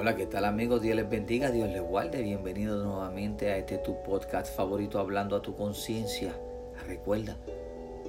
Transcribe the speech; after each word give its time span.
Hola, 0.00 0.14
¿qué 0.14 0.26
tal 0.26 0.44
amigos? 0.44 0.80
Dios 0.80 0.94
les 0.94 1.10
bendiga, 1.10 1.50
Dios 1.50 1.68
les 1.70 1.82
guarde. 1.82 2.22
Bienvenidos 2.22 2.84
nuevamente 2.86 3.50
a 3.50 3.56
este 3.56 3.78
tu 3.78 4.00
podcast 4.04 4.54
favorito, 4.54 5.00
hablando 5.00 5.34
a 5.34 5.42
tu 5.42 5.56
conciencia. 5.56 6.38
Recuerda, 6.86 7.36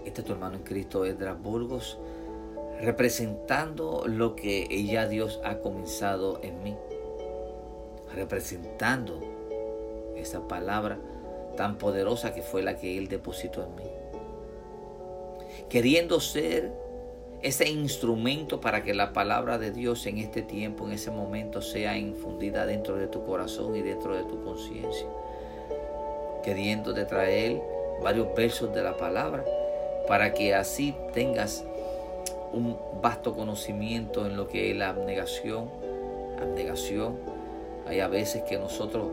este 0.05 0.21
es 0.21 0.27
tu 0.27 0.33
hermano 0.33 0.57
en 0.57 0.61
Cristo, 0.61 1.03
Edras 1.03 1.41
Burgos, 1.41 1.97
representando 2.79 4.03
lo 4.05 4.35
que 4.35 4.67
ya 4.85 5.07
Dios 5.07 5.41
ha 5.43 5.61
comenzado 5.61 6.39
en 6.43 6.61
mí. 6.61 6.77
Representando 8.13 9.19
esa 10.15 10.47
palabra 10.47 10.99
tan 11.57 11.79
poderosa 11.79 12.35
que 12.35 12.43
fue 12.43 12.61
la 12.61 12.77
que 12.77 12.99
Él 12.99 13.07
depositó 13.07 13.63
en 13.63 13.75
mí. 13.75 13.89
Queriendo 15.69 16.19
ser 16.19 16.71
ese 17.41 17.69
instrumento 17.69 18.59
para 18.59 18.83
que 18.83 18.93
la 18.93 19.13
palabra 19.13 19.57
de 19.57 19.71
Dios 19.71 20.05
en 20.07 20.17
este 20.17 20.41
tiempo, 20.41 20.85
en 20.85 20.93
ese 20.93 21.11
momento, 21.11 21.61
sea 21.61 21.97
infundida 21.97 22.65
dentro 22.65 22.97
de 22.97 23.07
tu 23.07 23.25
corazón 23.25 23.75
y 23.75 23.81
dentro 23.81 24.15
de 24.15 24.23
tu 24.23 24.43
conciencia. 24.43 25.07
Queriendo 26.43 26.93
de 26.93 27.05
traer 27.05 27.61
varios 28.03 28.33
versos 28.35 28.73
de 28.73 28.83
la 28.83 28.97
palabra 28.97 29.45
para 30.07 30.33
que 30.33 30.53
así 30.53 30.95
tengas 31.13 31.63
un 32.51 32.77
vasto 33.01 33.35
conocimiento 33.35 34.25
en 34.25 34.35
lo 34.35 34.47
que 34.47 34.71
es 34.71 34.77
la 34.77 34.89
abnegación. 34.89 35.69
Abnegación. 36.41 37.17
Hay 37.87 37.99
a 37.99 38.07
veces 38.07 38.43
que 38.43 38.57
nosotros 38.57 39.07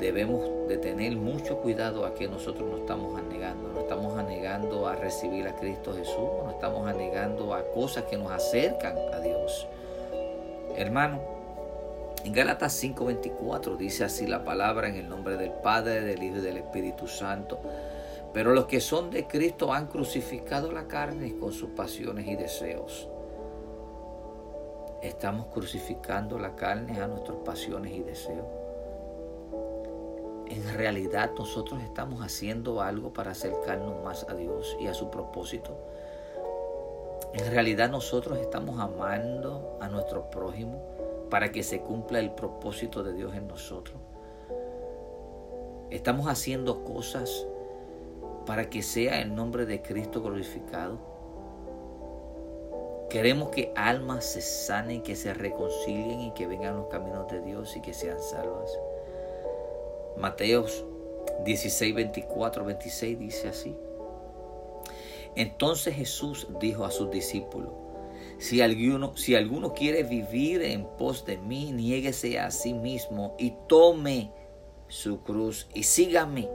debemos 0.00 0.66
de 0.66 0.78
tener 0.78 1.14
mucho 1.16 1.58
cuidado 1.58 2.06
a 2.06 2.14
que 2.14 2.26
nosotros 2.26 2.68
nos 2.68 2.80
estamos 2.80 3.18
anegando. 3.18 3.68
Nos 3.68 3.82
estamos 3.82 4.18
anegando 4.18 4.88
a 4.88 4.96
recibir 4.96 5.46
a 5.46 5.54
Cristo 5.54 5.92
Jesús, 5.92 6.16
nos 6.42 6.54
estamos 6.54 6.88
anegando 6.88 7.54
a 7.54 7.62
cosas 7.72 8.04
que 8.04 8.16
nos 8.16 8.32
acercan 8.32 8.96
a 9.12 9.20
Dios. 9.20 9.66
Hermano, 10.74 11.20
en 12.24 12.32
Gálatas 12.32 12.72
5:24 12.82 13.76
dice 13.76 14.04
así 14.04 14.26
la 14.26 14.42
palabra 14.42 14.88
en 14.88 14.96
el 14.96 15.08
nombre 15.08 15.36
del 15.36 15.52
Padre, 15.52 16.00
del 16.00 16.22
Hijo 16.22 16.38
y 16.38 16.40
del 16.40 16.56
Espíritu 16.56 17.06
Santo. 17.06 17.60
Pero 18.32 18.54
los 18.54 18.66
que 18.66 18.80
son 18.80 19.10
de 19.10 19.26
Cristo 19.26 19.72
han 19.72 19.88
crucificado 19.88 20.72
la 20.72 20.86
carne 20.86 21.36
con 21.38 21.52
sus 21.52 21.70
pasiones 21.70 22.26
y 22.26 22.36
deseos. 22.36 23.08
Estamos 25.02 25.46
crucificando 25.46 26.38
la 26.38 26.54
carne 26.54 27.00
a 27.00 27.06
nuestras 27.06 27.38
pasiones 27.38 27.92
y 27.92 28.00
deseos 28.00 28.59
en 30.50 30.68
realidad 30.74 31.30
nosotros 31.38 31.80
estamos 31.80 32.22
haciendo 32.22 32.82
algo 32.82 33.12
para 33.12 33.30
acercarnos 33.30 34.02
más 34.02 34.26
a 34.28 34.34
Dios 34.34 34.76
y 34.80 34.88
a 34.88 34.94
su 34.94 35.08
propósito. 35.08 35.76
En 37.32 37.48
realidad 37.52 37.88
nosotros 37.88 38.36
estamos 38.38 38.80
amando 38.80 39.78
a 39.80 39.88
nuestro 39.88 40.28
prójimo 40.28 40.82
para 41.30 41.52
que 41.52 41.62
se 41.62 41.80
cumpla 41.82 42.18
el 42.18 42.32
propósito 42.32 43.04
de 43.04 43.12
Dios 43.12 43.32
en 43.36 43.46
nosotros. 43.46 43.96
Estamos 45.90 46.26
haciendo 46.26 46.82
cosas 46.82 47.46
para 48.44 48.68
que 48.68 48.82
sea 48.82 49.20
el 49.20 49.32
nombre 49.32 49.66
de 49.66 49.82
Cristo 49.82 50.20
glorificado. 50.20 50.98
Queremos 53.08 53.50
que 53.50 53.72
almas 53.76 54.24
se 54.24 54.40
sanen, 54.40 55.02
que 55.02 55.14
se 55.14 55.32
reconcilien 55.32 56.22
y 56.22 56.32
que 56.32 56.48
vengan 56.48 56.76
los 56.76 56.88
caminos 56.88 57.28
de 57.28 57.40
Dios 57.40 57.76
y 57.76 57.80
que 57.80 57.94
sean 57.94 58.18
salvas. 58.20 58.76
Mateos 60.18 60.84
16, 61.44 61.94
24, 61.94 62.64
26 62.64 63.18
dice 63.18 63.48
así. 63.48 63.74
Entonces 65.36 65.94
Jesús 65.94 66.48
dijo 66.60 66.84
a 66.84 66.90
sus 66.90 67.10
discípulos, 67.10 67.70
si 68.38 68.62
alguno, 68.62 69.16
si 69.16 69.34
alguno 69.34 69.74
quiere 69.74 70.02
vivir 70.02 70.62
en 70.62 70.84
pos 70.84 71.24
de 71.24 71.36
mí, 71.36 71.72
niéguese 71.72 72.38
a 72.38 72.50
sí 72.50 72.72
mismo 72.72 73.34
y 73.38 73.54
tome 73.68 74.32
su 74.88 75.20
cruz 75.22 75.68
y 75.74 75.84
sígame, 75.84 76.48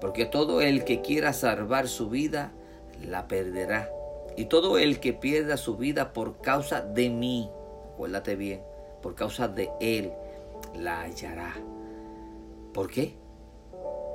porque 0.00 0.26
todo 0.26 0.60
el 0.60 0.84
que 0.84 1.00
quiera 1.00 1.32
salvar 1.32 1.88
su 1.88 2.08
vida, 2.08 2.52
la 3.02 3.28
perderá. 3.28 3.90
Y 4.36 4.46
todo 4.46 4.78
el 4.78 5.00
que 5.00 5.12
pierda 5.12 5.56
su 5.56 5.76
vida 5.76 6.12
por 6.12 6.40
causa 6.40 6.80
de 6.80 7.10
mí, 7.10 7.50
acuérdate 7.92 8.36
bien, 8.36 8.62
por 9.02 9.14
causa 9.14 9.48
de 9.48 9.70
él, 9.80 10.12
la 10.74 11.02
hallará. 11.02 11.56
¿Por 12.78 12.92
qué? 12.92 13.12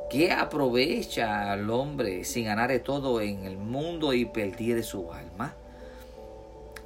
¿Qué 0.10 0.32
aprovecha 0.32 1.52
al 1.52 1.70
hombre 1.70 2.24
si 2.24 2.46
ganare 2.46 2.80
todo 2.80 3.20
en 3.20 3.44
el 3.44 3.58
mundo 3.58 4.14
y 4.14 4.24
perdiere 4.24 4.84
su 4.84 5.12
alma? 5.12 5.54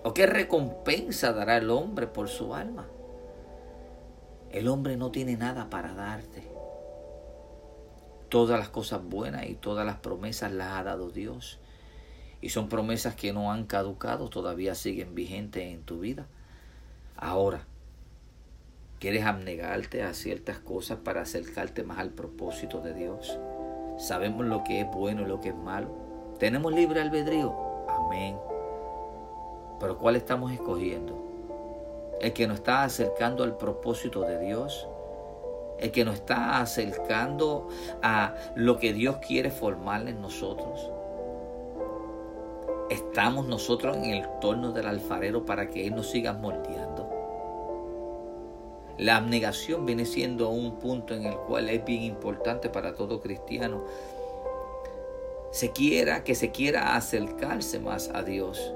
¿O 0.01 0.11
qué 0.11 0.25
recompensa 0.25 1.33
dará 1.33 1.57
el 1.57 1.69
hombre 1.69 2.07
por 2.07 2.29
su 2.29 2.55
alma? 2.55 2.88
El 4.51 4.67
hombre 4.69 4.97
no 4.97 5.11
tiene 5.11 5.38
nada 5.38 5.69
para 5.69 5.93
darte. 5.93 6.49
Todas 8.29 8.57
las 8.57 8.69
cosas 8.69 9.03
buenas 9.03 9.47
y 9.47 9.53
todas 9.53 9.85
las 9.85 9.97
promesas 9.97 10.51
las 10.51 10.79
ha 10.79 10.83
dado 10.83 11.11
Dios. 11.11 11.59
Y 12.41 12.49
son 12.49 12.69
promesas 12.69 13.13
que 13.13 13.33
no 13.33 13.51
han 13.51 13.67
caducado, 13.67 14.29
todavía 14.29 14.73
siguen 14.73 15.13
vigentes 15.13 15.71
en 15.71 15.83
tu 15.83 15.99
vida. 15.99 16.25
Ahora, 17.17 17.67
¿Quieres 19.00 19.25
abnegarte 19.25 20.02
a 20.02 20.16
ciertas 20.16 20.58
cosas 20.58 20.97
para 21.03 21.22
acercarte 21.22 21.84
más 21.84 22.00
al 22.00 22.09
propósito 22.09 22.81
de 22.81 22.96
Dios? 22.96 23.38
Sabemos 24.00 24.47
lo 24.47 24.63
que 24.63 24.81
es 24.81 24.88
bueno 24.91 25.22
y 25.22 25.25
lo 25.25 25.40
que 25.40 25.50
es 25.50 25.56
malo. 25.56 25.90
¿Tenemos 26.40 26.74
libre 26.74 27.02
albedrío? 27.02 27.56
Amén. 27.88 28.36
Pero 29.80 30.00
¿cuál 30.00 30.16
estamos 30.16 30.52
escogiendo? 30.52 31.16
¿El 32.19 32.34
que 32.34 32.47
nos 32.47 32.57
está 32.57 32.86
acercando 32.86 33.44
al 33.44 33.56
propósito 33.56 34.22
de 34.22 34.40
Dios? 34.40 34.88
¿El 35.78 35.91
que 35.91 36.03
nos 36.03 36.16
está 36.16 36.59
acercando 36.59 37.68
a 38.02 38.34
lo 38.56 38.80
que 38.80 38.94
Dios 38.94 39.18
quiere 39.18 39.52
formar 39.52 40.07
en 40.07 40.24
nosotros? 40.24 40.90
¿Estamos 42.90 43.46
nosotros 43.46 43.96
en 43.96 44.06
el 44.06 44.28
torno 44.41 44.72
del 44.72 44.88
alfarero 44.88 45.46
para 45.46 45.69
que 45.69 45.86
Él 45.86 45.96
nos 45.96 46.09
siga 46.09 46.34
moldeando? 46.34 47.16
La 48.97 49.18
abnegación 49.18 49.85
viene 49.85 50.06
siendo 50.06 50.50
un 50.50 50.80
punto 50.80 51.13
en 51.13 51.25
el 51.25 51.35
cual 51.35 51.69
es 51.69 51.85
bien 51.85 52.02
importante 52.02 52.69
para 52.69 52.96
todo 52.96 53.22
cristiano. 53.22 53.84
Se 55.52 55.72
quiera 55.72 56.24
que 56.24 56.34
se 56.34 56.52
quiera 56.52 56.96
acercarse 56.96 57.80
más 57.80 58.09
a 58.13 58.24
Dios. 58.24 58.74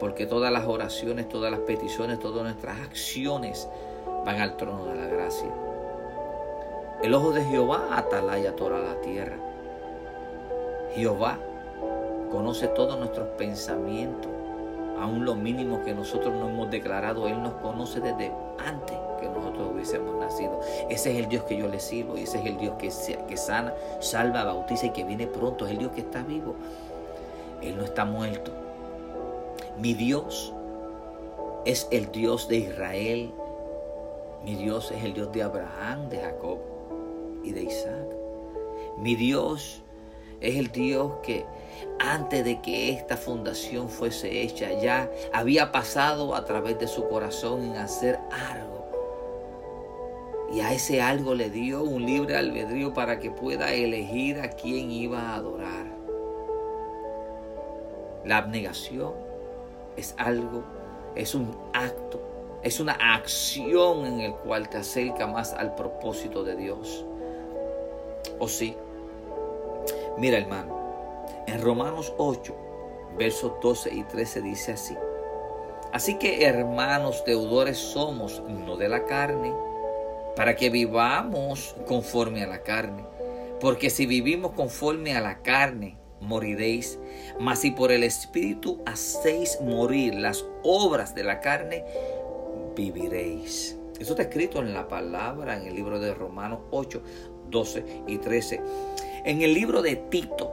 Porque 0.00 0.26
todas 0.26 0.52
las 0.52 0.66
oraciones, 0.66 1.28
todas 1.28 1.50
las 1.50 1.60
peticiones, 1.60 2.18
todas 2.18 2.42
nuestras 2.42 2.80
acciones 2.80 3.68
van 4.24 4.40
al 4.40 4.56
trono 4.56 4.86
de 4.86 4.94
la 4.94 5.06
gracia. 5.06 5.48
El 7.02 7.12
ojo 7.14 7.32
de 7.32 7.44
Jehová 7.44 7.88
atalaya 7.92 8.56
toda 8.56 8.78
la 8.78 9.00
tierra. 9.00 9.36
Jehová 10.94 11.38
conoce 12.30 12.68
todos 12.68 12.98
nuestros 12.98 13.28
pensamientos, 13.36 14.32
aún 15.00 15.24
lo 15.24 15.34
mínimo 15.34 15.82
que 15.84 15.94
nosotros 15.94 16.34
no 16.34 16.48
hemos 16.48 16.70
declarado, 16.70 17.28
Él 17.28 17.42
nos 17.42 17.54
conoce 17.54 18.00
desde 18.00 18.32
antes 18.64 18.96
que 19.20 19.28
nosotros 19.28 19.72
hubiésemos 19.72 20.14
nacido. 20.16 20.60
Ese 20.88 21.12
es 21.12 21.18
el 21.18 21.28
Dios 21.28 21.44
que 21.44 21.56
yo 21.56 21.68
le 21.68 21.80
sirvo 21.80 22.16
y 22.16 22.22
ese 22.22 22.38
es 22.38 22.46
el 22.46 22.56
Dios 22.58 22.74
que, 22.78 22.90
que 23.28 23.36
sana, 23.36 23.74
salva, 24.00 24.44
bautiza 24.44 24.86
y 24.86 24.90
que 24.90 25.04
viene 25.04 25.26
pronto. 25.26 25.66
Es 25.66 25.72
el 25.72 25.78
Dios 25.78 25.92
que 25.92 26.00
está 26.00 26.22
vivo. 26.22 26.54
Él 27.62 27.76
no 27.76 27.84
está 27.84 28.04
muerto. 28.04 28.52
Mi 29.78 29.94
Dios 29.94 30.52
es 31.64 31.88
el 31.90 32.10
Dios 32.12 32.48
de 32.48 32.56
Israel. 32.56 33.32
Mi 34.44 34.54
Dios 34.54 34.92
es 34.92 35.02
el 35.04 35.14
Dios 35.14 35.32
de 35.32 35.42
Abraham, 35.42 36.08
de 36.08 36.20
Jacob 36.20 36.58
y 37.42 37.52
de 37.52 37.62
Isaac. 37.62 38.06
Mi 38.98 39.14
Dios 39.14 39.82
es 40.40 40.56
el 40.56 40.70
Dios 40.70 41.12
que 41.22 41.44
antes 41.98 42.44
de 42.44 42.60
que 42.60 42.90
esta 42.90 43.16
fundación 43.16 43.88
fuese 43.88 44.42
hecha 44.42 44.72
ya 44.72 45.10
había 45.32 45.72
pasado 45.72 46.34
a 46.34 46.44
través 46.44 46.78
de 46.78 46.86
su 46.88 47.08
corazón 47.08 47.64
en 47.64 47.76
hacer 47.76 48.18
algo 48.30 48.76
y 50.52 50.60
a 50.60 50.72
ese 50.72 51.02
algo 51.02 51.34
le 51.34 51.50
dio 51.50 51.82
un 51.82 52.06
libre 52.06 52.36
albedrío 52.36 52.94
para 52.94 53.18
que 53.18 53.30
pueda 53.30 53.72
elegir 53.72 54.40
a 54.40 54.50
quién 54.50 54.90
iba 54.90 55.20
a 55.20 55.34
adorar. 55.36 55.86
La 58.24 58.38
abnegación 58.38 59.12
es 59.96 60.14
algo, 60.18 60.62
es 61.14 61.34
un 61.34 61.56
acto, 61.72 62.20
es 62.62 62.80
una 62.80 62.92
acción 62.92 64.06
en 64.06 64.20
el 64.20 64.34
cual 64.34 64.68
te 64.68 64.78
acerca 64.78 65.26
más 65.26 65.52
al 65.52 65.74
propósito 65.74 66.44
de 66.44 66.56
Dios. 66.56 67.04
¿O 68.38 68.48
sí? 68.48 68.76
Mira 70.18 70.38
hermano, 70.38 70.75
en 71.46 71.60
Romanos 71.62 72.12
8, 72.18 72.54
versos 73.18 73.52
12 73.62 73.94
y 73.94 74.02
13 74.04 74.42
dice 74.42 74.72
así. 74.72 74.96
Así 75.92 76.14
que 76.16 76.44
hermanos 76.44 77.24
deudores 77.24 77.78
somos, 77.78 78.42
no 78.48 78.76
de 78.76 78.88
la 78.88 79.04
carne, 79.04 79.52
para 80.34 80.56
que 80.56 80.68
vivamos 80.68 81.74
conforme 81.86 82.42
a 82.42 82.46
la 82.46 82.62
carne. 82.62 83.04
Porque 83.60 83.88
si 83.88 84.04
vivimos 84.04 84.52
conforme 84.52 85.16
a 85.16 85.20
la 85.20 85.42
carne, 85.42 85.96
moriréis. 86.20 86.98
Mas 87.40 87.60
si 87.60 87.70
por 87.70 87.92
el 87.92 88.04
Espíritu 88.04 88.82
hacéis 88.84 89.58
morir 89.62 90.14
las 90.14 90.44
obras 90.62 91.14
de 91.14 91.24
la 91.24 91.40
carne, 91.40 91.84
viviréis. 92.76 93.78
Eso 93.98 94.12
está 94.12 94.24
escrito 94.24 94.60
en 94.60 94.74
la 94.74 94.88
palabra, 94.88 95.56
en 95.56 95.66
el 95.66 95.74
libro 95.74 95.98
de 95.98 96.12
Romanos 96.12 96.60
8, 96.70 97.02
12 97.48 97.84
y 98.06 98.18
13. 98.18 98.60
En 99.24 99.40
el 99.40 99.54
libro 99.54 99.80
de 99.80 99.96
Tito, 99.96 100.52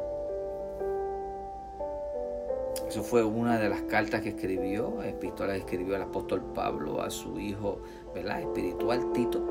eso 2.93 3.01
fue 3.01 3.23
una 3.23 3.57
de 3.57 3.69
las 3.69 3.81
cartas 3.81 4.21
que 4.21 4.29
escribió, 4.29 5.01
epístola 5.01 5.53
que 5.53 5.59
escribió 5.61 5.95
el 5.95 6.03
apóstol 6.03 6.43
Pablo 6.53 7.01
a 7.01 7.09
su 7.09 7.39
hijo 7.39 7.79
¿verdad? 8.13 8.41
espiritual 8.41 9.11
Tito. 9.13 9.41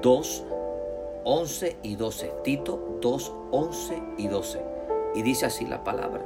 2, 0.00 0.44
11 1.24 1.76
y 1.82 1.96
12. 1.96 2.32
Tito 2.44 2.98
2, 3.00 3.32
11 3.50 4.02
y 4.18 4.28
12. 4.28 4.62
Y 5.16 5.22
dice 5.22 5.46
así 5.46 5.66
la 5.66 5.82
palabra. 5.82 6.24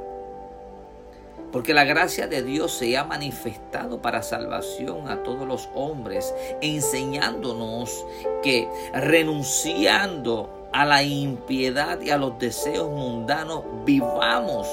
Porque 1.51 1.73
la 1.73 1.83
gracia 1.83 2.27
de 2.27 2.43
Dios 2.43 2.71
se 2.71 2.95
ha 2.95 3.03
manifestado 3.03 4.03
para 4.03 4.21
salvación 4.21 5.07
a 5.07 5.23
todos 5.23 5.47
los 5.47 5.67
hombres, 5.73 6.31
enseñándonos 6.61 8.05
que 8.43 8.69
renunciando 8.93 10.69
a 10.71 10.85
la 10.85 11.01
impiedad 11.01 11.99
y 12.01 12.11
a 12.11 12.19
los 12.19 12.37
deseos 12.37 12.91
mundanos, 12.91 13.63
vivamos 13.83 14.67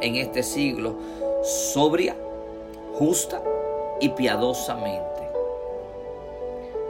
en 0.00 0.16
este 0.16 0.42
siglo 0.42 0.96
sobria, 1.42 2.16
justa 2.94 3.42
y 4.00 4.10
piadosamente. 4.10 5.08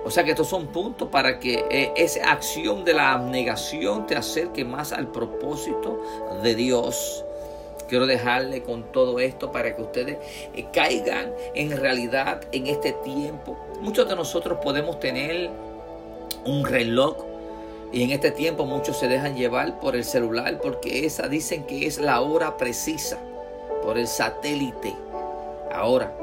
O 0.04 0.10
sea 0.10 0.24
que 0.24 0.30
estos 0.30 0.48
son 0.48 0.68
puntos 0.68 1.08
para 1.08 1.38
que 1.38 1.64
eh, 1.70 1.92
esa 1.94 2.32
acción 2.32 2.84
de 2.84 2.94
la 2.94 3.12
abnegación 3.12 4.06
te 4.06 4.16
acerque 4.16 4.64
más 4.64 4.92
al 4.92 5.08
propósito 5.08 6.02
de 6.42 6.54
Dios 6.54 7.24
Quiero 7.90 8.06
dejarle 8.06 8.62
con 8.62 8.84
todo 8.92 9.18
esto 9.18 9.50
para 9.50 9.74
que 9.74 9.82
ustedes 9.82 10.18
eh, 10.54 10.64
caigan 10.72 11.32
en 11.56 11.76
realidad 11.76 12.40
en 12.52 12.68
este 12.68 12.92
tiempo. 12.92 13.58
Muchos 13.80 14.08
de 14.08 14.14
nosotros 14.14 14.60
podemos 14.62 15.00
tener 15.00 15.50
un 16.44 16.64
reloj 16.64 17.16
y 17.92 18.04
en 18.04 18.10
este 18.10 18.30
tiempo 18.30 18.66
muchos 18.66 18.98
se 18.98 19.08
dejan 19.08 19.34
llevar 19.34 19.80
por 19.80 19.96
el 19.96 20.04
celular 20.04 20.60
porque 20.62 21.06
esa 21.06 21.28
dicen 21.28 21.64
que 21.64 21.86
es 21.86 21.98
la 21.98 22.20
hora 22.20 22.56
precisa 22.56 23.18
por 23.82 23.98
el 23.98 24.06
satélite. 24.06 24.94
Ahora, 25.72 26.16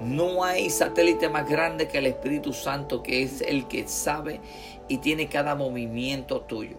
no 0.00 0.44
hay 0.44 0.70
satélite 0.70 1.28
más 1.28 1.48
grande 1.48 1.88
que 1.88 1.98
el 1.98 2.06
Espíritu 2.06 2.52
Santo 2.52 3.02
que 3.02 3.22
es 3.22 3.42
el 3.42 3.66
que 3.68 3.86
sabe 3.86 4.40
y 4.88 4.98
tiene 4.98 5.28
cada 5.28 5.54
movimiento 5.54 6.40
tuyo. 6.42 6.76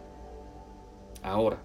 Ahora, 1.21 1.59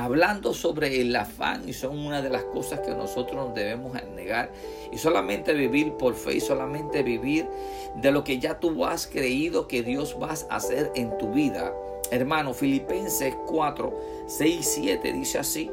hablando 0.00 0.54
sobre 0.54 1.00
el 1.00 1.14
afán 1.14 1.68
y 1.68 1.72
son 1.72 1.98
una 1.98 2.22
de 2.22 2.30
las 2.30 2.44
cosas 2.44 2.80
que 2.80 2.90
nosotros 2.90 3.36
nos 3.36 3.54
debemos 3.54 3.92
negar 4.14 4.50
y 4.90 4.98
solamente 4.98 5.52
vivir 5.52 5.92
por 5.94 6.14
fe 6.14 6.36
y 6.36 6.40
solamente 6.40 7.02
vivir 7.02 7.48
de 7.96 8.10
lo 8.10 8.24
que 8.24 8.38
ya 8.38 8.58
tú 8.58 8.84
has 8.84 9.06
creído 9.06 9.68
que 9.68 9.82
Dios 9.82 10.18
vas 10.18 10.46
a 10.50 10.56
hacer 10.56 10.90
en 10.94 11.16
tu 11.18 11.32
vida. 11.32 11.72
Hermano, 12.10 12.54
Filipenses 12.54 13.34
4, 13.46 14.00
6 14.26 14.58
y 14.58 14.62
7 14.62 15.12
dice 15.12 15.38
así, 15.38 15.70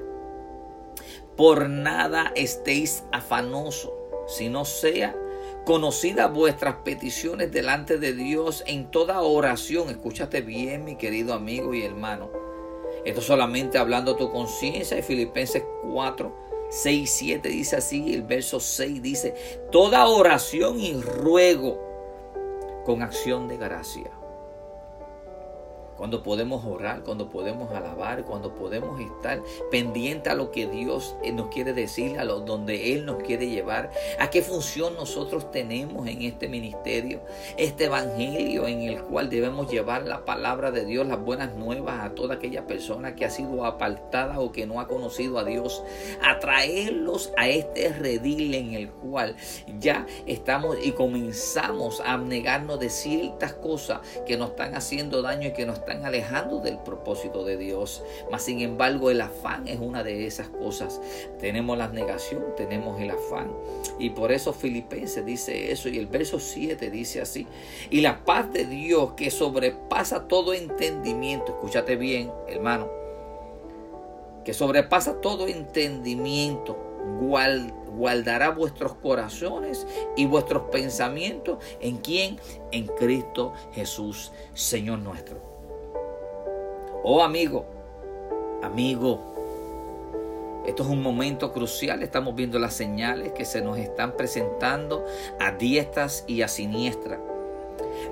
por 1.36 1.70
nada 1.70 2.32
estéis 2.36 3.04
afanosos, 3.12 3.92
no 4.50 4.66
sea 4.66 5.16
conocida 5.66 6.28
vuestras 6.28 6.76
peticiones 6.84 7.52
delante 7.52 7.98
de 7.98 8.14
Dios 8.14 8.64
en 8.68 8.90
toda 8.90 9.22
oración. 9.22 9.90
Escúchate 9.90 10.42
bien, 10.42 10.86
mi 10.86 10.96
querido 10.96 11.34
amigo 11.34 11.74
y 11.74 11.84
hermano 11.84 12.47
esto 13.08 13.22
solamente 13.22 13.78
hablando 13.78 14.18
tu 14.18 14.32
conciencia. 14.32 15.00
Y 15.00 15.02
Filipenses 15.02 15.64
4, 15.94 16.36
6, 16.70 17.10
7 17.10 17.50
dice 17.50 17.78
así. 17.78 18.14
El 18.14 18.24
verso 18.24 18.60
6 18.60 19.02
dice, 19.02 19.34
toda 19.72 20.08
oración 20.08 20.80
y 20.80 20.94
ruego 21.02 21.80
con 22.86 23.02
acción 23.02 23.48
de 23.48 23.58
gracia 23.58 24.17
cuando 25.98 26.24
podemos 26.24 26.64
orar, 26.66 27.04
cuando 27.04 27.30
podemos 27.30 27.72
alabar, 27.72 28.24
cuando 28.24 28.54
podemos 28.54 29.00
estar 29.00 29.42
pendiente 29.72 30.30
a 30.30 30.36
lo 30.36 30.52
que 30.52 30.68
Dios 30.68 31.16
eh, 31.24 31.32
nos 31.32 31.48
quiere 31.48 31.74
decir, 31.74 32.20
a 32.20 32.24
lo 32.24 32.42
donde 32.42 32.94
Él 32.94 33.06
nos 33.06 33.24
quiere 33.24 33.50
llevar, 33.50 33.92
a 34.20 34.30
qué 34.30 34.42
función 34.42 34.96
nosotros 34.96 35.52
tenemos 35.52 36.08
en 36.08 36.22
este 36.22 36.48
ministerio, 36.48 37.22
este 37.58 37.86
evangelio 37.86 38.68
en 38.68 38.82
el 38.82 39.02
cual 39.04 39.30
debemos 39.30 39.72
llevar 39.72 40.08
la 40.08 40.24
palabra 40.26 40.72
de 40.72 40.86
Dios, 40.86 41.08
las 41.08 41.20
buenas 41.20 41.56
nuevas 41.56 42.04
a 42.04 42.16
toda 42.16 42.36
aquella 42.36 42.68
persona 42.68 43.16
que 43.16 43.26
ha 43.26 43.30
sido 43.30 43.66
apartada 43.66 44.40
o 44.40 44.52
que 44.52 44.66
no 44.66 44.80
ha 44.80 44.88
conocido 44.88 45.40
a 45.40 45.44
Dios, 45.44 45.84
atraerlos 46.22 47.34
a 47.38 47.48
este 47.50 47.90
redil 47.90 48.54
en 48.54 48.74
el 48.74 48.90
cual 48.90 49.36
ya 49.80 50.06
estamos 50.26 50.78
y 50.84 50.92
comenzamos 50.92 52.02
a 52.02 52.14
abnegarnos 52.14 52.80
de 52.80 52.90
ciertas 52.90 53.54
cosas 53.54 54.02
que 54.26 54.38
nos 54.38 54.52
están 54.52 54.76
haciendo 54.76 55.22
daño 55.22 55.50
y 55.50 55.54
que 55.54 55.66
nos 55.66 55.80
están 55.88 56.06
alejando 56.06 56.60
del 56.60 56.78
propósito 56.80 57.44
de 57.46 57.58
Dios. 57.58 58.04
Mas 58.32 58.44
sin 58.44 58.62
embargo 58.62 59.10
el 59.10 59.22
afán 59.22 59.68
es 59.68 59.80
una 59.80 60.04
de 60.04 60.28
esas 60.28 60.50
cosas. 60.50 61.02
Tenemos 61.40 61.78
la 61.78 61.88
negación, 61.88 62.44
tenemos 62.56 63.00
el 63.00 63.12
afán. 63.12 63.52
Y 63.98 64.12
por 64.12 64.32
eso 64.32 64.54
Filipenses 64.54 65.26
dice 65.26 65.72
eso 65.72 65.90
y 65.90 65.98
el 65.98 66.08
verso 66.08 66.40
7 66.40 66.92
dice 66.92 67.22
así. 67.22 67.48
Y 67.90 68.02
la 68.02 68.26
paz 68.26 68.52
de 68.52 68.66
Dios 68.66 69.14
que 69.14 69.32
sobrepasa 69.32 70.28
todo 70.28 70.54
entendimiento. 70.54 71.54
Escúchate 71.54 71.96
bien, 71.96 72.32
hermano. 72.48 72.90
Que 74.44 74.54
sobrepasa 74.54 75.22
todo 75.22 75.48
entendimiento. 75.48 76.84
guardará 77.98 78.50
vuestros 78.52 78.94
corazones 78.96 79.88
y 80.16 80.26
vuestros 80.26 80.64
pensamientos 80.70 81.58
en 81.80 81.98
quién? 81.98 82.38
En 82.72 82.86
Cristo 82.88 83.54
Jesús, 83.74 84.32
Señor 84.54 85.00
nuestro. 85.00 85.57
Oh 87.10 87.24
amigo, 87.24 87.66
amigo, 88.62 89.22
esto 90.68 90.84
es 90.84 90.90
un 90.90 91.02
momento 91.02 91.54
crucial, 91.54 92.04
estamos 92.04 92.36
viendo 92.36 92.60
las 92.60 92.74
señales 92.74 93.32
que 93.32 93.46
se 93.46 93.62
nos 93.62 93.78
están 93.78 94.18
presentando 94.18 95.06
a 95.40 95.52
diestras 95.52 96.26
y 96.28 96.42
a 96.42 96.50
siniestras. 96.50 97.22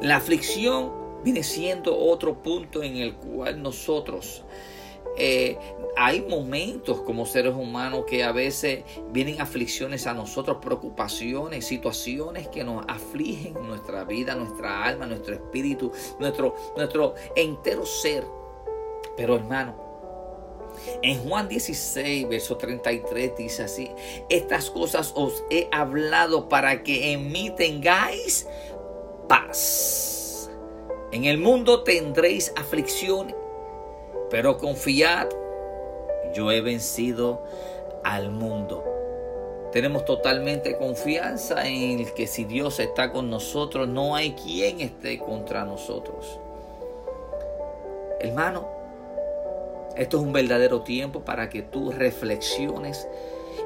La 0.01 0.15
aflicción 0.15 0.93
viene 1.25 1.43
siendo 1.43 1.93
otro 1.99 2.41
punto 2.41 2.83
en 2.83 2.95
el 2.95 3.15
cual 3.15 3.61
nosotros 3.61 4.45
eh, 5.17 5.57
hay 5.97 6.21
momentos 6.21 7.01
como 7.01 7.25
seres 7.25 7.53
humanos 7.53 8.05
que 8.07 8.23
a 8.23 8.31
veces 8.31 8.85
vienen 9.11 9.41
aflicciones 9.41 10.07
a 10.07 10.13
nosotros, 10.13 10.59
preocupaciones, 10.61 11.65
situaciones 11.65 12.47
que 12.47 12.63
nos 12.63 12.85
afligen 12.87 13.55
nuestra 13.55 14.05
vida, 14.05 14.35
nuestra 14.35 14.85
alma, 14.85 15.05
nuestro 15.05 15.33
espíritu, 15.33 15.91
nuestro, 16.17 16.55
nuestro 16.77 17.15
entero 17.35 17.85
ser. 17.85 18.23
Pero 19.15 19.35
hermano, 19.35 19.85
en 21.01 21.23
Juan 21.27 21.47
16, 21.47 22.27
verso 22.27 22.57
33 22.57 23.35
dice 23.37 23.63
así, 23.63 23.91
estas 24.29 24.69
cosas 24.69 25.13
os 25.15 25.43
he 25.49 25.67
hablado 25.71 26.49
para 26.49 26.83
que 26.83 27.13
en 27.13 27.31
mí 27.31 27.51
tengáis 27.55 28.47
paz. 29.27 30.49
En 31.11 31.25
el 31.25 31.37
mundo 31.37 31.83
tendréis 31.83 32.51
aflicción, 32.57 33.33
pero 34.29 34.57
confiad, 34.57 35.29
yo 36.33 36.51
he 36.51 36.61
vencido 36.61 37.43
al 38.03 38.31
mundo. 38.31 38.83
Tenemos 39.71 40.05
totalmente 40.05 40.77
confianza 40.77 41.67
en 41.67 42.05
que 42.13 42.27
si 42.27 42.45
Dios 42.45 42.79
está 42.79 43.11
con 43.11 43.29
nosotros, 43.29 43.87
no 43.87 44.15
hay 44.15 44.31
quien 44.31 44.79
esté 44.79 45.19
contra 45.19 45.65
nosotros. 45.65 46.39
Hermano, 48.19 48.67
esto 49.97 50.17
es 50.17 50.23
un 50.23 50.33
verdadero 50.33 50.81
tiempo 50.81 51.21
para 51.21 51.49
que 51.49 51.61
tú 51.61 51.91
reflexiones 51.91 53.07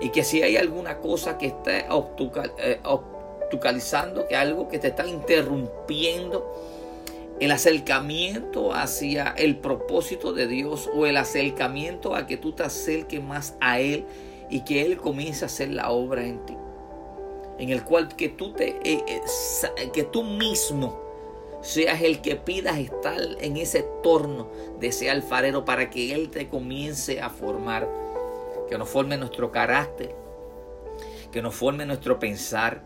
y 0.01 0.09
que 0.09 0.23
si 0.23 0.41
hay 0.41 0.57
alguna 0.57 0.99
cosa 0.99 1.37
que 1.37 1.47
está 1.47 1.79
eh, 1.79 2.79
obtucalizando, 2.83 4.27
que 4.27 4.35
algo 4.35 4.67
que 4.67 4.79
te 4.79 4.89
está 4.89 5.07
interrumpiendo 5.07 6.53
el 7.39 7.51
acercamiento 7.51 8.73
hacia 8.73 9.33
el 9.37 9.57
propósito 9.57 10.33
de 10.33 10.47
Dios 10.47 10.89
o 10.93 11.05
el 11.05 11.17
acercamiento 11.17 12.15
a 12.15 12.27
que 12.27 12.37
tú 12.37 12.51
te 12.51 12.63
acerques 12.63 13.23
más 13.23 13.55
a 13.61 13.79
Él 13.79 14.05
y 14.49 14.61
que 14.61 14.81
Él 14.81 14.97
comience 14.97 15.45
a 15.45 15.47
hacer 15.47 15.69
la 15.69 15.89
obra 15.89 16.25
en 16.25 16.45
ti. 16.45 16.57
En 17.57 17.69
el 17.69 17.83
cual 17.83 18.15
que 18.15 18.29
tú, 18.29 18.53
te, 18.53 18.77
eh, 18.83 19.03
eh, 19.07 19.89
que 19.93 20.03
tú 20.03 20.23
mismo 20.23 21.08
seas 21.61 22.01
el 22.01 22.21
que 22.21 22.35
pidas 22.35 22.77
estar 22.77 23.19
en 23.39 23.57
ese 23.57 23.83
torno 24.01 24.47
de 24.79 24.87
ese 24.87 25.09
alfarero 25.09 25.65
para 25.65 25.89
que 25.89 26.13
Él 26.13 26.29
te 26.29 26.47
comience 26.47 27.21
a 27.21 27.29
formar, 27.29 27.89
que 28.69 28.77
nos 28.77 28.89
forme 28.89 29.17
nuestro 29.17 29.51
carácter, 29.51 30.15
que 31.31 31.41
nos 31.41 31.55
forme 31.55 31.85
nuestro 31.85 32.19
pensar, 32.19 32.81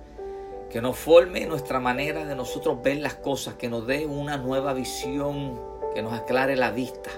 que 0.70 0.82
nos 0.82 0.98
forme 0.98 1.46
nuestra 1.46 1.80
manera 1.80 2.26
de 2.26 2.36
nosotros 2.36 2.82
ver 2.82 2.98
las 2.98 3.16
cosas, 3.16 3.54
que 3.56 3.70
nos 3.70 3.86
dé 3.86 4.06
una 4.06 4.38
nueva 4.38 4.74
visión, 4.74 5.60
que 5.94 6.02
nos 6.02 6.14
aclare 6.14 6.56
la 6.56 6.72
vista. 6.72 7.12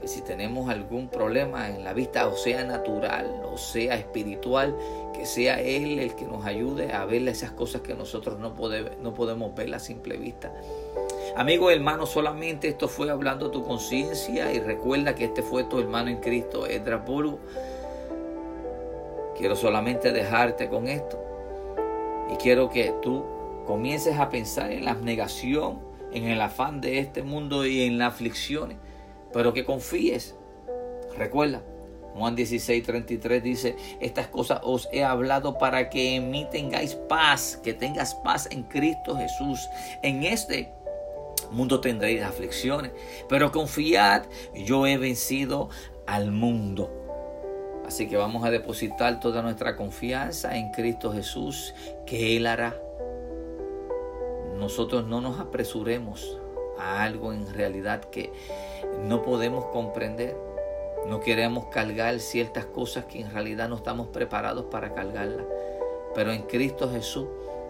Que 0.00 0.06
si 0.06 0.20
tenemos 0.20 0.70
algún 0.70 1.08
problema 1.08 1.68
en 1.68 1.82
la 1.82 1.92
vista, 1.92 2.28
o 2.28 2.36
sea 2.36 2.62
natural, 2.62 3.42
o 3.52 3.58
sea 3.58 3.96
espiritual, 3.96 4.76
que 5.18 5.26
sea 5.26 5.60
Él 5.60 5.98
el 5.98 6.14
que 6.14 6.26
nos 6.26 6.46
ayude 6.46 6.92
a 6.92 7.04
ver 7.04 7.26
esas 7.26 7.50
cosas 7.50 7.80
que 7.80 7.92
nosotros 7.92 8.38
no, 8.38 8.54
no 9.02 9.14
podemos 9.14 9.54
ver 9.56 9.74
a 9.74 9.80
simple 9.80 10.16
vista. 10.16 10.52
Amigo 11.36 11.72
hermano, 11.72 12.06
solamente 12.06 12.68
esto 12.68 12.86
fue 12.86 13.10
hablando 13.10 13.50
tu 13.50 13.64
conciencia 13.64 14.52
y 14.52 14.60
recuerda 14.60 15.16
que 15.16 15.24
este 15.24 15.42
fue 15.42 15.64
tu 15.64 15.80
hermano 15.80 16.08
en 16.08 16.18
Cristo, 16.18 16.68
Edra 16.68 17.04
Puro. 17.04 17.40
Quiero 19.36 19.56
solamente 19.56 20.12
dejarte 20.12 20.68
con 20.68 20.86
esto 20.86 21.20
y 22.32 22.36
quiero 22.36 22.70
que 22.70 22.94
tú 23.02 23.24
comiences 23.66 24.18
a 24.18 24.30
pensar 24.30 24.70
en 24.70 24.84
la 24.84 24.94
negación, 24.94 25.80
en 26.12 26.26
el 26.26 26.40
afán 26.40 26.80
de 26.80 27.00
este 27.00 27.24
mundo 27.24 27.66
y 27.66 27.82
en 27.82 27.98
las 27.98 28.14
aflicciones, 28.14 28.78
pero 29.32 29.52
que 29.52 29.64
confíes. 29.64 30.36
Recuerda, 31.16 31.60
Juan 32.18 32.34
16, 32.34 32.84
33 32.84 33.42
dice, 33.42 33.76
estas 34.00 34.28
cosas 34.28 34.60
os 34.62 34.88
he 34.92 35.04
hablado 35.04 35.58
para 35.58 35.88
que 35.88 36.16
en 36.16 36.30
mí 36.30 36.46
tengáis 36.50 36.94
paz, 36.94 37.60
que 37.62 37.74
tengas 37.74 38.14
paz 38.16 38.48
en 38.50 38.64
Cristo 38.64 39.16
Jesús. 39.16 39.68
En 40.02 40.24
este 40.24 40.72
mundo 41.50 41.80
tendréis 41.80 42.22
aflicciones, 42.22 42.92
pero 43.28 43.52
confiad, 43.52 44.24
yo 44.54 44.86
he 44.86 44.98
vencido 44.98 45.70
al 46.06 46.32
mundo. 46.32 46.90
Así 47.86 48.06
que 48.06 48.16
vamos 48.16 48.44
a 48.44 48.50
depositar 48.50 49.18
toda 49.18 49.40
nuestra 49.40 49.76
confianza 49.76 50.56
en 50.56 50.70
Cristo 50.72 51.12
Jesús, 51.12 51.74
que 52.04 52.36
Él 52.36 52.46
hará. 52.46 52.76
Nosotros 54.58 55.06
no 55.06 55.20
nos 55.20 55.40
apresuremos 55.40 56.38
a 56.78 57.02
algo 57.02 57.32
en 57.32 57.52
realidad 57.52 58.04
que 58.04 58.30
no 59.04 59.22
podemos 59.22 59.64
comprender 59.66 60.36
no 61.06 61.20
queremos 61.20 61.66
cargar 61.66 62.18
ciertas 62.20 62.66
cosas 62.66 63.04
que 63.06 63.20
en 63.20 63.30
realidad 63.30 63.68
no 63.68 63.76
estamos 63.76 64.08
preparados 64.08 64.66
para 64.66 64.94
cargarlas. 64.94 65.46
Pero 66.14 66.32
en 66.32 66.42
Cristo 66.42 66.90
Jesús, 66.90 67.26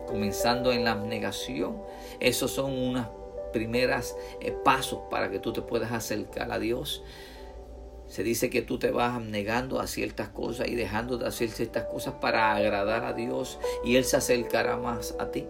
comenzando 0.07 0.73
en 0.73 0.85
la 0.85 0.93
abnegación, 0.93 1.81
esos 2.21 2.51
son 2.51 2.73
unos 2.73 3.07
primeros 3.53 4.17
eh, 4.41 4.53
pasos 4.53 5.01
para 5.11 5.31
que 5.31 5.39
tú 5.39 5.53
te 5.53 5.63
puedas 5.63 5.93
acercar 5.93 6.51
a 6.51 6.59
Dios. 6.59 7.03
Se 8.07 8.23
dice 8.23 8.49
que 8.49 8.63
tú 8.63 8.79
te 8.79 8.91
vas 8.91 9.15
abnegando 9.15 9.81
a 9.81 9.87
ciertas 9.87 10.31
cosas 10.31 10.69
y 10.69 10.75
dejando 10.75 11.19
de 11.19 11.27
hacer 11.27 11.51
ciertas 11.51 11.85
cosas 11.85 12.15
para 12.21 12.55
agradar 12.55 13.05
a 13.05 13.13
Dios 13.13 13.59
y 13.85 13.97
Él 13.97 14.05
se 14.05 14.17
acercará 14.17 14.77
más 14.77 15.15
a 15.19 15.31
ti. 15.31 15.47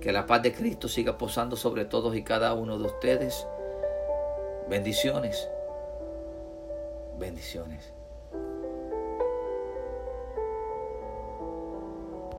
Que 0.00 0.12
la 0.12 0.26
paz 0.26 0.42
de 0.42 0.52
Cristo 0.52 0.88
siga 0.88 1.18
posando 1.18 1.56
sobre 1.56 1.84
todos 1.84 2.16
y 2.16 2.22
cada 2.22 2.52
uno 2.54 2.78
de 2.78 2.86
ustedes. 2.86 3.46
Bendiciones. 4.68 5.48
Bendiciones. 7.18 7.92